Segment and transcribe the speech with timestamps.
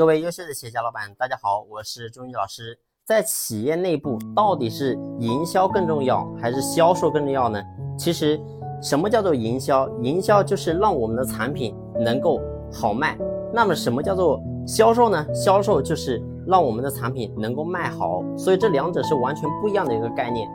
[0.00, 2.78] 各位优秀的企业家老板，大家好，我是钟毅老师。
[3.04, 7.62] 在企业内部，到底是营销更重要，还是销售更重要呢？
[7.98, 8.40] 其实，
[8.80, 9.86] 什么叫做营销？
[10.00, 12.40] 营销就是让我们的产品能够
[12.72, 13.18] 好卖。
[13.52, 15.26] 那么，什么叫做销售呢？
[15.34, 18.24] 销售就是让我们的产品能够卖好。
[18.38, 20.48] 所以，这两者是完全不一样的一个概念。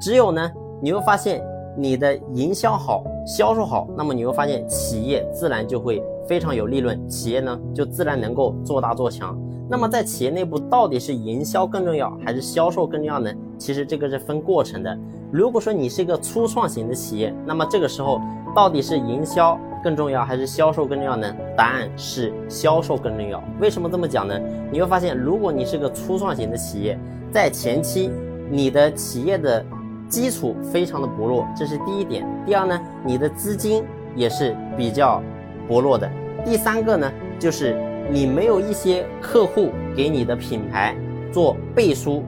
[0.00, 0.48] 只有呢，
[0.80, 1.44] 你会发现
[1.76, 6.00] 你的营销好，销售好，那么你会发现企业自然就会。
[6.26, 9.38] 非常有利润，企业呢就自然能够做大做强。
[9.68, 13.32] 那么在企业内部，到底是营销更重要还是销售更重要呢？
[13.56, 14.98] 其实这个是分过程的。
[15.30, 18.20] 如果说你是一个初创型的企业，那么这个时候
[18.54, 21.34] 到底是营销更重要还是销售更重要呢？
[21.56, 23.42] 答案是销售更重要。
[23.60, 24.38] 为什么这么讲呢？
[24.70, 26.98] 你会发现，如果你是个初创型的企业，
[27.30, 28.10] 在前期
[28.50, 29.64] 你的企业的
[30.06, 32.26] 基础非常的薄弱，这是第一点。
[32.44, 33.82] 第二呢，你的资金
[34.14, 35.22] 也是比较。
[35.68, 36.10] 薄弱的
[36.44, 37.76] 第三个呢，就是
[38.10, 40.94] 你没有一些客户给你的品牌
[41.32, 42.22] 做背书，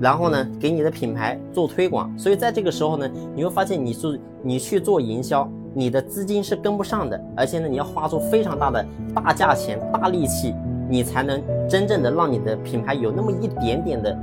[0.00, 10.54] 然后呢，给你的品牌做推广，所以在这个时候呢，你会发现你是你去做营销，你的资金是跟不上的，而且呢，你要花出非常大的大价钱、大力气，
[10.88, 14.18] 你才能真正的让你的品牌有那么一点点的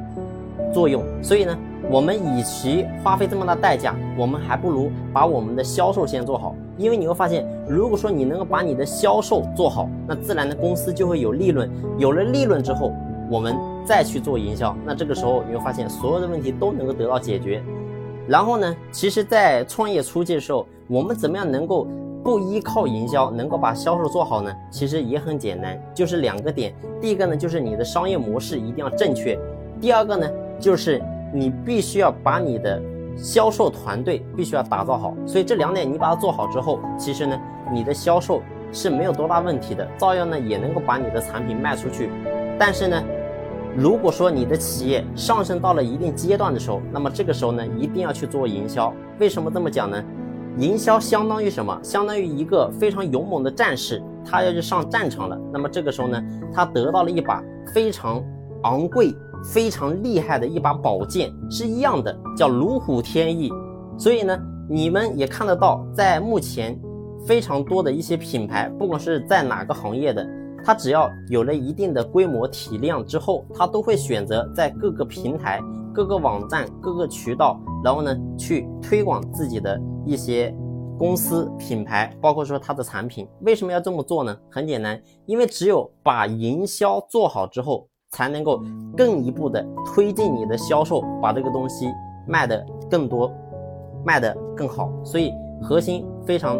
[0.73, 1.03] 作用。
[1.21, 1.55] 所以呢，
[1.91, 6.55] 我们与其花费这么大代价，我们还不如把我们的销售先做好。
[6.77, 11.69] 因为你会发现，如果说你能够把你的销售做好，那自然的公司就会有利润。
[11.97, 12.93] 有了利润之后，
[13.29, 17.61] 我们再去做营销，那这个时候你会发现所有的问题都能够得到解决。
[18.27, 21.87] 然后呢，其实，在创业初期的时候，我们怎么样能够
[22.23, 24.53] 不依靠营销，能够把销售做好呢？
[24.69, 26.73] 其实也很简单，就是两个点。
[27.01, 29.37] 第一个呢，就是你的商业模式一定要正确；
[29.81, 31.01] 第二个呢，就是
[31.33, 32.81] 你必须要把你的。
[33.17, 37.37] 销售团队必须要打造好，所以这两点你把它做好之后，其实呢，
[37.73, 42.11] 你的销售是没有多大问题的，照样呢也能够把你的产品卖出去。
[42.59, 43.03] 但是呢，
[43.75, 48.93] 如果说你的企业上升到了一定阶段的时候，那么这个时候呢，一定要去做营销。
[49.19, 50.03] 为什么这么讲呢？
[50.59, 51.79] 营销相当于什么？
[51.83, 55.39] 相当于一个非常勇猛的战士，他要去上战场了。
[55.51, 57.43] 那么这个时候呢，他得到了一把
[57.73, 58.23] 非常
[58.63, 59.15] 昂贵。
[59.43, 63.51] 非常厉害的一把宝剑是一样的，叫如虎添翼。
[63.97, 64.37] 所以呢，
[64.69, 66.79] 你们也看得到，在目前
[67.25, 70.27] 非常多的一些品牌，不管是在哪个行业的，
[70.63, 75.59] 它只要有了一定的规模体量之后，它都会选择在各个平台、
[75.93, 80.53] 各个网站、各个渠道，然后呢去推广自己的一些
[80.97, 83.27] 公司品牌，包括说它的产品。
[83.41, 84.37] 为什么要这么做呢？
[84.51, 87.87] 很简单，因为只有把营销做好之后。
[88.11, 88.61] 才能够
[88.95, 91.91] 更一步的推进你的销售，把这个东西
[92.25, 93.31] 卖的更多，
[94.05, 94.89] 卖的更好。
[95.03, 96.59] 所以核心非常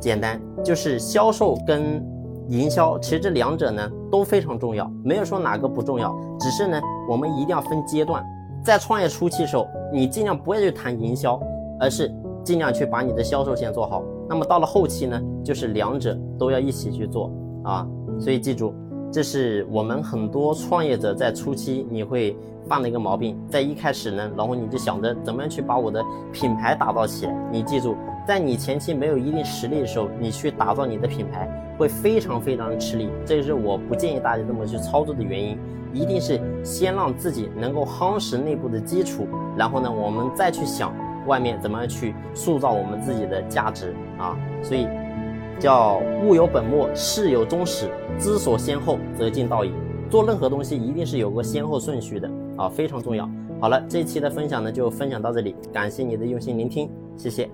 [0.00, 2.04] 简单，就是销售跟
[2.48, 6.16] 营销，其实这两者呢都非常重要，没有说哪个不重要。
[6.40, 8.24] 只是呢，我们一定要分阶段，
[8.64, 11.40] 在创业初期的时候，你尽量不要去谈营销，
[11.78, 12.10] 而是
[12.42, 14.02] 尽量去把你的销售先做好。
[14.28, 17.30] 那么到了后期呢，就是两者都要一起去做
[17.64, 17.86] 啊。
[18.18, 18.72] 所以记住。
[19.12, 22.36] 这是我们很多创业者在初期你会
[22.68, 27.34] 犯的一个毛病，在一开始呢，然后你就想着怎么样去把我的品牌打造起来。
[27.50, 27.96] 你记住，
[28.26, 33.08] 在你前期没有一定实力的时候，你去打造你的品牌会非常非常的吃力。
[33.24, 35.58] 这是我不建议大家这么去操作的原因。
[35.94, 40.92] 一定是先让自己能够夯实内部的基础，然后呢，我们再去想
[41.26, 44.36] 外面怎么样去塑造我们自己的价值啊。
[44.62, 44.86] 所以。
[45.58, 49.72] 叫物有本末，事有终始，知所先后，则近道矣。
[50.08, 53.28] 做任何东西一定是有个先后顺序的啊，非常重要。
[53.60, 57.48] 好了，这一期的分享呢就分享到这里，感谢你的用心聆听，谢谢。